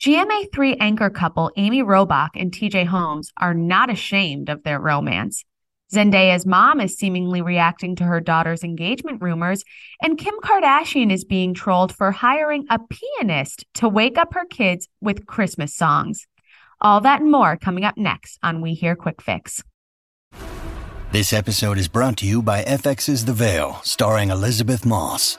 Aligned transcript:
GMA3 0.00 0.76
anchor 0.78 1.10
couple 1.10 1.50
Amy 1.56 1.82
Robach 1.82 2.30
and 2.36 2.52
TJ 2.52 2.86
Holmes 2.86 3.32
are 3.36 3.54
not 3.54 3.90
ashamed 3.90 4.48
of 4.48 4.62
their 4.62 4.78
romance. 4.78 5.44
Zendaya's 5.92 6.46
mom 6.46 6.80
is 6.80 6.96
seemingly 6.96 7.42
reacting 7.42 7.96
to 7.96 8.04
her 8.04 8.20
daughter's 8.20 8.62
engagement 8.62 9.20
rumors, 9.20 9.64
and 10.00 10.16
Kim 10.16 10.34
Kardashian 10.40 11.10
is 11.10 11.24
being 11.24 11.52
trolled 11.52 11.92
for 11.92 12.12
hiring 12.12 12.64
a 12.70 12.78
pianist 12.78 13.64
to 13.74 13.88
wake 13.88 14.18
up 14.18 14.34
her 14.34 14.44
kids 14.44 14.86
with 15.00 15.26
Christmas 15.26 15.74
songs. 15.74 16.28
All 16.80 17.00
that 17.00 17.20
and 17.20 17.32
more 17.32 17.56
coming 17.56 17.84
up 17.84 17.96
next 17.96 18.38
on 18.40 18.60
We 18.60 18.74
Hear 18.74 18.94
Quick 18.94 19.20
Fix. 19.20 19.64
This 21.10 21.32
episode 21.32 21.78
is 21.78 21.88
brought 21.88 22.18
to 22.18 22.26
you 22.26 22.40
by 22.40 22.62
FX's 22.62 23.24
The 23.24 23.32
Veil, 23.32 23.80
starring 23.82 24.30
Elisabeth 24.30 24.86
Moss. 24.86 25.38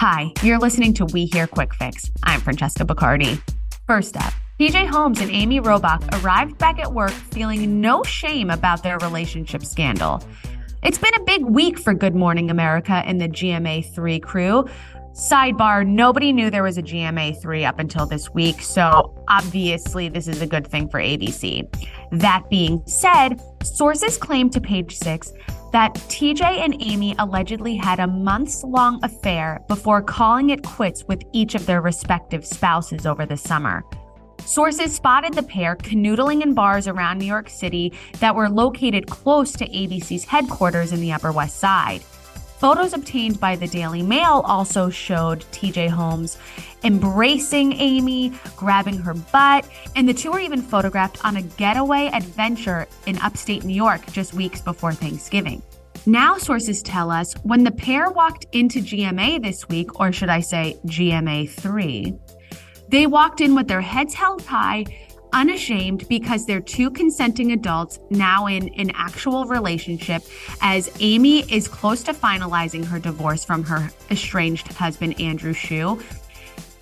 Hi, 0.00 0.32
you're 0.42 0.58
listening 0.58 0.94
to 0.94 1.04
We 1.04 1.26
Hear 1.26 1.46
Quick 1.46 1.74
Fix. 1.74 2.10
I'm 2.22 2.40
Francesca 2.40 2.86
Bacardi. 2.86 3.38
First 3.86 4.16
up, 4.16 4.32
TJ 4.58 4.86
Holmes 4.86 5.20
and 5.20 5.30
Amy 5.30 5.60
Robach 5.60 6.24
arrived 6.24 6.56
back 6.56 6.78
at 6.78 6.90
work 6.90 7.10
feeling 7.10 7.82
no 7.82 8.02
shame 8.04 8.48
about 8.48 8.82
their 8.82 8.96
relationship 9.00 9.62
scandal. 9.62 10.22
It's 10.82 10.96
been 10.96 11.12
a 11.16 11.22
big 11.24 11.44
week 11.44 11.78
for 11.78 11.92
Good 11.92 12.14
Morning 12.14 12.50
America 12.50 13.02
and 13.04 13.20
the 13.20 13.28
GMA3 13.28 14.22
crew. 14.22 14.64
Sidebar, 15.12 15.86
nobody 15.86 16.32
knew 16.32 16.48
there 16.48 16.62
was 16.62 16.78
a 16.78 16.82
GMA3 16.82 17.68
up 17.68 17.78
until 17.78 18.06
this 18.06 18.30
week, 18.30 18.62
so 18.62 19.14
obviously 19.28 20.08
this 20.08 20.28
is 20.28 20.40
a 20.40 20.46
good 20.46 20.66
thing 20.66 20.88
for 20.88 20.98
ABC. 20.98 21.68
That 22.10 22.48
being 22.48 22.82
said, 22.86 23.38
sources 23.62 24.16
claim 24.16 24.48
to 24.48 24.62
page 24.62 24.96
six 24.96 25.30
that 25.72 25.94
TJ 25.94 26.42
and 26.42 26.76
Amy 26.80 27.14
allegedly 27.18 27.76
had 27.76 28.00
a 28.00 28.06
months 28.06 28.64
long 28.64 29.02
affair 29.04 29.62
before 29.68 30.02
calling 30.02 30.50
it 30.50 30.62
quits 30.64 31.04
with 31.06 31.22
each 31.32 31.54
of 31.54 31.66
their 31.66 31.80
respective 31.80 32.44
spouses 32.44 33.06
over 33.06 33.26
the 33.26 33.36
summer. 33.36 33.84
Sources 34.44 34.94
spotted 34.94 35.34
the 35.34 35.42
pair 35.42 35.76
canoodling 35.76 36.42
in 36.42 36.54
bars 36.54 36.88
around 36.88 37.18
New 37.18 37.26
York 37.26 37.48
City 37.48 37.92
that 38.18 38.34
were 38.34 38.48
located 38.48 39.06
close 39.06 39.52
to 39.52 39.68
ABC's 39.68 40.24
headquarters 40.24 40.92
in 40.92 41.00
the 41.00 41.12
Upper 41.12 41.30
West 41.30 41.58
Side. 41.58 42.02
Photos 42.60 42.92
obtained 42.92 43.40
by 43.40 43.56
the 43.56 43.66
Daily 43.66 44.02
Mail 44.02 44.42
also 44.44 44.90
showed 44.90 45.46
TJ 45.50 45.88
Holmes 45.88 46.36
embracing 46.84 47.72
Amy, 47.72 48.34
grabbing 48.54 48.98
her 48.98 49.14
butt, 49.14 49.66
and 49.96 50.06
the 50.06 50.12
two 50.12 50.30
were 50.30 50.40
even 50.40 50.60
photographed 50.60 51.24
on 51.24 51.36
a 51.36 51.42
getaway 51.42 52.10
adventure 52.12 52.86
in 53.06 53.18
upstate 53.20 53.64
New 53.64 53.74
York 53.74 54.04
just 54.12 54.34
weeks 54.34 54.60
before 54.60 54.92
Thanksgiving. 54.92 55.62
Now, 56.04 56.36
sources 56.36 56.82
tell 56.82 57.10
us 57.10 57.32
when 57.44 57.64
the 57.64 57.70
pair 57.70 58.10
walked 58.10 58.44
into 58.52 58.80
GMA 58.80 59.42
this 59.42 59.66
week, 59.70 59.98
or 59.98 60.12
should 60.12 60.28
I 60.28 60.40
say 60.40 60.78
GMA 60.84 61.48
3, 61.48 62.14
they 62.90 63.06
walked 63.06 63.40
in 63.40 63.54
with 63.54 63.68
their 63.68 63.80
heads 63.80 64.12
held 64.12 64.42
high 64.42 64.84
unashamed 65.32 66.08
because 66.08 66.46
they're 66.46 66.60
two 66.60 66.90
consenting 66.90 67.52
adults 67.52 67.98
now 68.10 68.46
in 68.46 68.68
an 68.74 68.90
actual 68.94 69.44
relationship 69.46 70.22
as 70.60 70.90
Amy 71.00 71.40
is 71.52 71.68
close 71.68 72.02
to 72.04 72.12
finalizing 72.12 72.84
her 72.84 72.98
divorce 72.98 73.44
from 73.44 73.62
her 73.64 73.90
estranged 74.10 74.68
husband 74.72 75.20
Andrew 75.20 75.52
Shue 75.52 76.00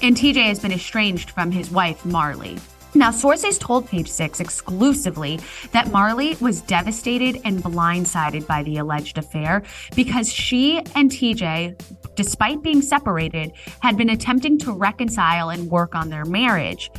and 0.00 0.16
TJ 0.16 0.46
has 0.46 0.60
been 0.60 0.72
estranged 0.72 1.30
from 1.30 1.50
his 1.50 1.70
wife 1.70 2.04
Marley. 2.04 2.58
Now, 2.94 3.10
sources 3.10 3.58
told 3.58 3.86
Page 3.86 4.08
Six 4.08 4.40
exclusively 4.40 5.38
that 5.72 5.92
Marley 5.92 6.36
was 6.40 6.62
devastated 6.62 7.40
and 7.44 7.62
blindsided 7.62 8.46
by 8.46 8.62
the 8.62 8.78
alleged 8.78 9.18
affair 9.18 9.62
because 9.94 10.32
she 10.32 10.78
and 10.94 11.10
TJ, 11.10 11.78
despite 12.14 12.62
being 12.62 12.80
separated, 12.80 13.52
had 13.80 13.98
been 13.98 14.10
attempting 14.10 14.58
to 14.60 14.72
reconcile 14.72 15.50
and 15.50 15.70
work 15.70 15.94
on 15.94 16.08
their 16.08 16.24
marriage 16.24 16.90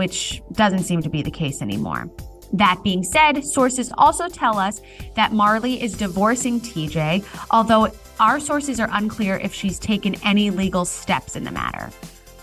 which 0.00 0.42
doesn't 0.52 0.84
seem 0.84 1.02
to 1.02 1.10
be 1.10 1.20
the 1.20 1.30
case 1.30 1.60
anymore. 1.60 2.10
That 2.54 2.80
being 2.82 3.02
said, 3.04 3.44
sources 3.44 3.92
also 3.98 4.30
tell 4.30 4.58
us 4.58 4.80
that 5.14 5.34
Marley 5.34 5.82
is 5.82 5.92
divorcing 5.92 6.58
TJ, 6.58 7.22
although 7.50 7.92
our 8.18 8.40
sources 8.40 8.80
are 8.80 8.88
unclear 8.92 9.36
if 9.36 9.52
she's 9.52 9.78
taken 9.78 10.14
any 10.24 10.48
legal 10.48 10.86
steps 10.86 11.36
in 11.36 11.44
the 11.44 11.50
matter. 11.50 11.90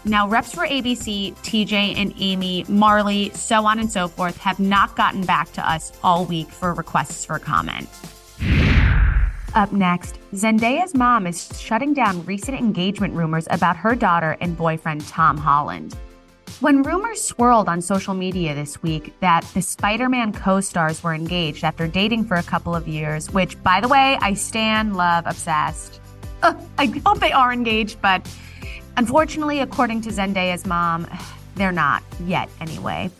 Now, 0.05 0.27
reps 0.29 0.53
for 0.53 0.67
ABC, 0.67 1.33
TJ 1.37 1.95
and 1.97 2.13
Amy, 2.19 2.63
Marley, 2.69 3.31
so 3.31 3.65
on 3.65 3.79
and 3.79 3.91
so 3.91 4.07
forth, 4.07 4.37
have 4.37 4.59
not 4.59 4.95
gotten 4.95 5.25
back 5.25 5.51
to 5.53 5.67
us 5.67 5.91
all 6.03 6.25
week 6.25 6.49
for 6.49 6.75
requests 6.75 7.25
for 7.25 7.39
comment. 7.39 7.89
Up 9.55 9.71
next, 9.71 10.19
Zendaya's 10.35 10.93
mom 10.93 11.25
is 11.25 11.49
shutting 11.59 11.95
down 11.95 12.23
recent 12.25 12.55
engagement 12.55 13.15
rumors 13.15 13.47
about 13.49 13.77
her 13.77 13.95
daughter 13.95 14.37
and 14.41 14.55
boyfriend 14.55 15.07
Tom 15.07 15.37
Holland. 15.37 15.97
When 16.59 16.81
rumors 16.81 17.21
swirled 17.21 17.69
on 17.69 17.81
social 17.81 18.15
media 18.15 18.55
this 18.55 18.81
week 18.81 19.13
that 19.19 19.45
the 19.53 19.61
Spider 19.61 20.09
Man 20.09 20.33
co 20.33 20.59
stars 20.59 21.03
were 21.03 21.13
engaged 21.13 21.63
after 21.63 21.87
dating 21.87 22.25
for 22.25 22.37
a 22.37 22.41
couple 22.41 22.73
of 22.73 22.87
years, 22.87 23.29
which, 23.29 23.61
by 23.61 23.79
the 23.79 23.87
way, 23.87 24.17
I 24.21 24.33
stand, 24.33 24.97
love, 24.97 25.25
obsessed. 25.27 26.01
I 26.41 26.99
hope 27.05 27.19
they 27.19 27.31
are 27.31 27.53
engaged, 27.53 28.01
but 28.01 28.27
unfortunately, 28.97 29.59
according 29.59 30.01
to 30.01 30.09
Zendaya's 30.09 30.65
mom, 30.65 31.05
they're 31.53 31.71
not 31.71 32.01
yet 32.25 32.49
anyway. 32.59 33.11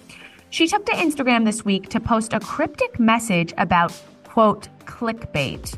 She 0.49 0.67
took 0.67 0.87
to 0.87 0.93
Instagram 0.93 1.45
this 1.45 1.63
week 1.63 1.89
to 1.89 1.99
post 1.99 2.33
a 2.33 2.39
cryptic 2.39 2.99
message 2.99 3.53
about, 3.59 3.93
quote, 4.23 4.67
clickbait. 4.85 5.75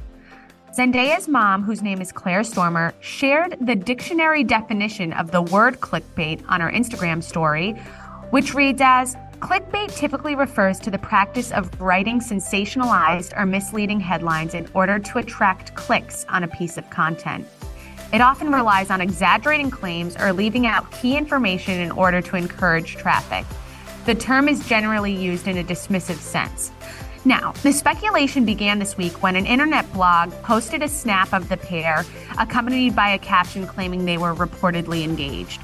Zendaya's 0.71 1.27
mom, 1.27 1.63
whose 1.63 1.81
name 1.81 1.99
is 1.99 2.11
Claire 2.11 2.41
Stoermer, 2.41 2.93
shared 2.99 3.57
the 3.59 3.75
dictionary 3.75 4.43
definition 4.43 5.11
of 5.13 5.31
the 5.31 5.41
word 5.41 5.79
clickbait 5.79 6.43
on 6.47 6.61
her 6.61 6.69
Instagram 6.69 7.23
story, 7.23 7.71
which 8.29 8.53
reads 8.53 8.79
as 8.79 9.15
Clickbait 9.39 9.95
typically 9.95 10.35
refers 10.35 10.79
to 10.79 10.91
the 10.91 10.99
practice 10.99 11.51
of 11.51 11.81
writing 11.81 12.19
sensationalized 12.19 13.35
or 13.35 13.47
misleading 13.47 13.99
headlines 13.99 14.53
in 14.53 14.69
order 14.75 14.99
to 14.99 15.17
attract 15.17 15.73
clicks 15.73 16.23
on 16.29 16.43
a 16.43 16.47
piece 16.47 16.77
of 16.77 16.87
content. 16.91 17.47
It 18.13 18.21
often 18.21 18.51
relies 18.51 18.91
on 18.91 19.01
exaggerating 19.01 19.71
claims 19.71 20.15
or 20.17 20.33
leaving 20.33 20.67
out 20.67 20.91
key 20.91 21.17
information 21.17 21.79
in 21.79 21.89
order 21.91 22.21
to 22.21 22.35
encourage 22.35 22.95
traffic. 22.95 23.45
The 24.05 24.13
term 24.13 24.47
is 24.47 24.67
generally 24.67 25.15
used 25.15 25.47
in 25.47 25.57
a 25.57 25.63
dismissive 25.63 26.17
sense. 26.17 26.71
Now, 27.29 27.51
the 27.61 27.71
speculation 27.71 28.43
began 28.43 28.79
this 28.79 28.97
week 28.97 29.21
when 29.21 29.35
an 29.35 29.45
internet 29.45 29.93
blog 29.93 30.31
posted 30.41 30.81
a 30.81 30.87
snap 30.87 31.31
of 31.31 31.47
the 31.47 31.57
pair, 31.57 32.03
accompanied 32.39 32.95
by 32.95 33.09
a 33.09 33.19
caption 33.19 33.67
claiming 33.67 34.05
they 34.05 34.17
were 34.17 34.33
reportedly 34.33 35.03
engaged. 35.03 35.61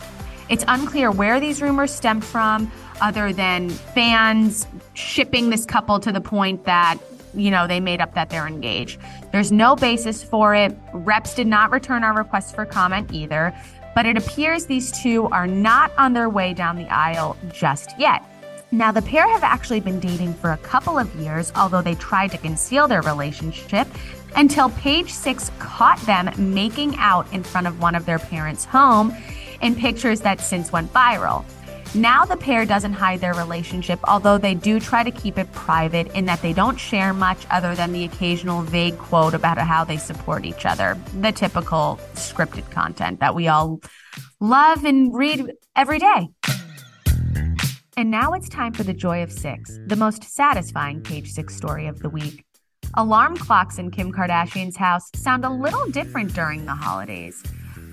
It's 0.47 0.63
unclear 0.67 1.09
where 1.09 1.39
these 1.39 1.63
rumors 1.63 1.91
stem 1.91 2.21
from, 2.21 2.71
other 3.01 3.33
than 3.33 3.71
fans 3.71 4.67
shipping 4.94 5.50
this 5.50 5.65
couple 5.65 6.00
to 6.01 6.12
the 6.12 6.21
point 6.21 6.65
that, 6.65 7.00
you 7.33 7.50
know, 7.50 7.65
they 7.65 7.79
made 7.79 8.00
up 8.00 8.13
that 8.13 8.29
they're 8.29 8.45
engaged. 8.45 9.00
There's 9.31 9.51
no 9.51 9.75
basis 9.75 10.23
for 10.23 10.53
it. 10.53 10.77
Reps 10.94 11.33
did 11.33 11.47
not 11.47 11.71
return 11.71 12.03
our 12.03 12.15
request 12.15 12.53
for 12.53 12.67
comment 12.67 13.12
either, 13.12 13.56
but 13.95 14.06
it 14.06 14.17
appears 14.17 14.67
these 14.67 14.91
two 14.91 15.25
are 15.29 15.47
not 15.47 15.91
on 15.97 16.13
their 16.13 16.29
way 16.29 16.53
down 16.53 16.75
the 16.75 16.88
aisle 16.89 17.35
just 17.51 17.89
yet. 17.97 18.23
Now, 18.75 18.92
the 18.92 19.01
pair 19.01 19.25
have 19.30 19.42
actually 19.42 19.80
been 19.80 20.01
dating 20.01 20.33
for 20.33 20.51
a 20.51 20.57
couple 20.57 21.00
of 21.00 21.16
years, 21.16 21.50
although 21.56 21.81
they 21.81 21.95
tried 21.95 22.31
to 22.31 22.38
conceal 22.38 22.89
their 22.89 23.01
relationship 23.04 23.88
until 24.36 24.69
Page 24.72 25.13
Six 25.13 25.50
caught 25.60 25.98
them 26.01 26.30
making 26.54 26.98
out 26.98 27.31
in 27.31 27.42
front 27.42 27.68
of 27.68 27.80
one 27.80 27.95
of 27.95 28.06
their 28.06 28.19
parents' 28.19 28.66
home 28.66 29.16
in 29.62 29.75
pictures 29.75 30.19
that 30.22 30.42
since 30.42 30.74
went 30.74 30.92
viral. 30.92 31.45
Now 31.95 32.25
the 32.25 32.36
pair 32.36 32.66
doesn't 32.66 32.92
hide 32.92 33.22
their 33.22 33.33
relationship, 33.33 33.98
although 34.04 34.38
they 34.38 34.54
do 34.54 34.81
try 34.81 35.04
to 35.04 35.12
keep 35.12 35.38
it 35.38 35.50
private 35.54 36.07
in 36.07 36.25
that 36.25 36.42
they 36.42 36.51
don't 36.51 36.77
share 36.77 37.13
much 37.13 37.48
other 37.50 37.75
than 37.75 37.94
the 37.94 38.04
occasional 38.04 38.62
vague 38.62 38.98
quote 38.98 39.33
about 39.33 39.57
how 39.57 39.86
they 39.86 39.95
support 39.95 40.44
each 40.44 40.66
other. 40.66 40.98
The 41.22 41.31
typical 41.31 41.98
scripted 42.16 42.69
content 42.72 43.22
that 43.22 43.36
we 43.36 43.48
all 43.48 43.80
love 44.42 44.83
and 44.83 45.16
read 45.16 45.54
every 45.77 46.00
day. 46.00 46.27
And 47.97 48.12
now 48.12 48.33
it's 48.33 48.50
time 48.50 48.74
for 48.74 48.83
the 48.83 48.94
joy 48.94 49.24
of 49.24 49.31
six, 49.31 49.80
the 49.88 49.95
most 49.95 50.25
satisfying 50.25 51.01
page 51.01 51.31
six 51.31 51.56
story 51.56 51.88
of 51.88 52.00
the 52.00 52.09
week. 52.09 52.44
Alarm 52.95 53.38
clocks 53.38 53.77
in 53.77 53.89
Kim 53.89 54.12
Kardashian's 54.12 54.75
house 54.75 55.09
sound 55.15 55.45
a 55.45 55.50
little 55.50 55.86
different 55.92 56.33
during 56.33 56.65
the 56.65 56.74
holidays. 56.74 57.42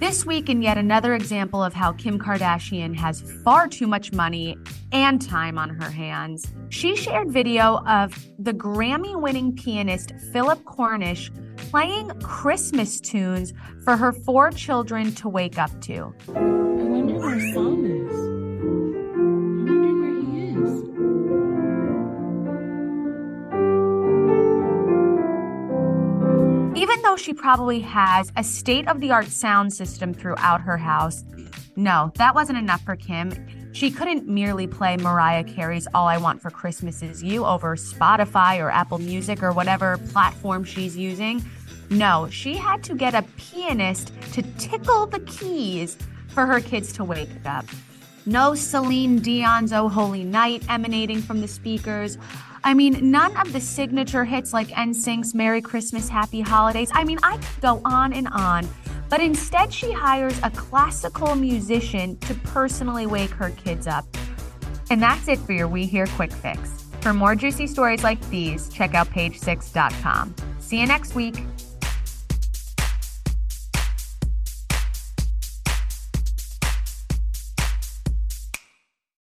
This 0.01 0.27
week, 0.27 0.49
in 0.49 0.61
yet 0.61 0.77
another 0.77 1.15
example 1.15 1.63
of 1.63 1.73
how 1.73 1.93
Kim 1.93 2.19
Kardashian 2.19 2.97
has 2.97 3.21
far 3.45 3.69
too 3.69 3.87
much 3.87 4.13
money 4.13 4.57
and 4.91 5.23
time 5.23 5.57
on 5.57 5.69
her 5.69 5.89
hands, 5.89 6.53
she 6.71 6.97
shared 6.97 7.31
video 7.31 7.79
of 7.87 8.13
the 8.41 8.53
Grammy 8.53 9.21
winning 9.21 9.55
pianist 9.55 10.15
Philip 10.33 10.65
Cornish 10.65 11.31
playing 11.57 12.09
Christmas 12.23 13.01
tunes 13.01 13.53
for 13.85 13.97
her 13.97 14.11
four 14.11 14.51
children 14.51 15.15
to 15.15 15.29
wake 15.29 15.59
up 15.59 15.81
to. 15.83 16.13
She 27.23 27.33
probably 27.33 27.81
has 27.81 28.33
a 28.37 28.43
state 28.43 28.89
of 28.89 29.01
the 29.01 29.11
art 29.13 29.29
sound 29.29 29.73
system 29.73 30.13
throughout 30.13 30.61
her 30.61 30.77
house, 30.77 31.25
no, 31.77 32.13
that 32.17 32.35
wasn't 32.35 32.59
enough 32.59 32.83
for 32.83 32.97
Kim. 32.97 33.33
She 33.73 33.91
couldn't 33.91 34.29
merely 34.29 34.67
play 34.67 34.97
Mariah 34.97 35.45
Carey's 35.45 35.87
All 35.95 36.07
I 36.07 36.19
Want 36.19 36.43
for 36.43 36.51
Christmas 36.51 37.03
Is 37.03 37.23
You 37.23 37.47
over 37.47 37.77
Spotify 37.77 38.59
or 38.59 38.71
Apple 38.71 38.99
Music 38.99 39.43
or 39.43 39.53
whatever 39.53 39.99
platform 40.11 40.65
she's 40.65 40.97
using. 40.97 41.43
No, 41.89 42.29
she 42.29 42.57
had 42.57 42.83
to 42.85 42.95
get 42.95 43.15
a 43.15 43.23
pianist 43.37 44.13
to 44.33 44.43
tickle 44.59 45.07
the 45.07 45.21
keys 45.21 45.97
for 46.29 46.45
her 46.45 46.61
kids 46.61 46.93
to 46.95 47.05
wake 47.05 47.31
up. 47.47 47.65
No 48.27 48.55
Celine 48.55 49.21
Dion's 49.21 49.73
Oh 49.73 49.89
Holy 49.89 50.25
Night 50.25 50.65
emanating 50.69 51.23
from 51.23 51.41
the 51.41 51.49
speakers. 51.49 52.19
I 52.65 52.75
mean, 52.75 53.11
none 53.11 53.37
of 53.37 53.53
the 53.53 53.61
signature 53.61 54.25
hits 54.25 54.53
like 54.53 54.69
NSYNC's 54.69 55.35
Merry 55.35 55.61
Christmas, 55.61 56.09
Happy 56.09 56.41
Holidays. 56.41 56.91
I 56.93 57.05
mean, 57.05 57.19
I 57.23 57.37
could 57.37 57.61
go 57.61 57.81
on 57.85 58.13
and 58.13 58.29
on. 58.29 58.69
But 59.09 59.21
instead, 59.21 59.73
she 59.73 59.93
hires 59.93 60.39
a 60.43 60.51
classical 60.51 61.35
musician 61.35 62.17
to 62.19 62.35
personally 62.35 63.07
wake 63.07 63.31
her 63.31 63.51
kids 63.51 63.87
up. 63.87 64.07
And 64.91 65.03
that's 65.03 65.29
it 65.29 65.39
for 65.41 65.53
your 65.53 65.69
We 65.69 65.87
Hear 65.87 66.07
Quick 66.07 66.33
Fix. 66.33 66.85
For 67.01 67.13
more 67.13 67.35
juicy 67.35 67.67
stories 67.67 68.05
like 68.05 68.21
these, 68.31 68.69
check 68.69 68.95
out 68.95 69.09
page6.com. 69.09 70.35
See 70.61 70.81
you 70.81 70.87
next 70.87 71.15
week. 71.15 71.43